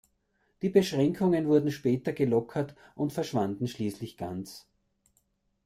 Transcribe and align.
Die 0.63 0.69
Beschränkungen 0.69 1.47
wurden 1.47 1.69
später 1.71 2.11
gelockert 2.11 2.73
und 2.95 3.13
verschwanden 3.13 3.67
schließlich 3.67 4.17
ganz. 4.17 4.65